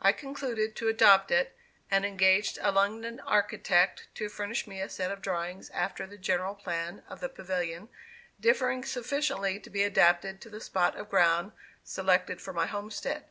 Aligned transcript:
I 0.00 0.12
concluded 0.12 0.74
to 0.76 0.88
adopt 0.88 1.30
it, 1.30 1.54
and 1.90 2.06
engaged 2.06 2.58
a 2.62 2.72
London 2.72 3.20
architect 3.20 4.08
to 4.14 4.30
furnish 4.30 4.66
me 4.66 4.80
a 4.80 4.88
set 4.88 5.10
of 5.10 5.20
drawings 5.20 5.68
after 5.74 6.06
the 6.06 6.16
general 6.16 6.54
plan 6.54 7.02
of 7.06 7.20
the 7.20 7.28
Pavilion, 7.28 7.90
differing 8.40 8.82
sufficiently 8.82 9.60
to 9.60 9.68
be 9.68 9.82
adapted 9.82 10.40
to 10.40 10.48
the 10.48 10.62
spot 10.62 10.96
of 10.96 11.10
ground 11.10 11.52
selected 11.84 12.40
for 12.40 12.54
my 12.54 12.64
homestead. 12.64 13.24